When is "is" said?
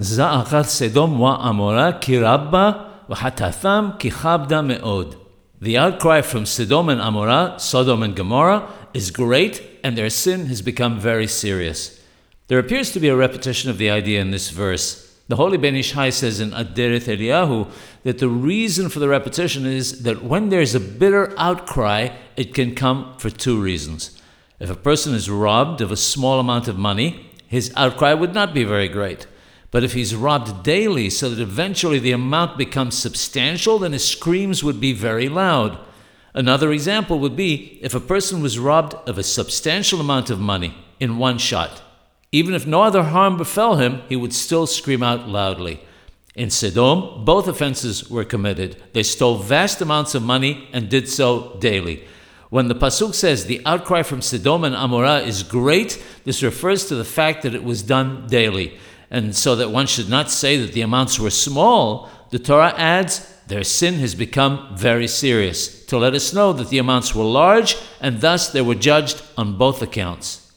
8.94-9.10, 19.66-20.02, 20.62-20.74, 25.14-25.28, 55.26-55.42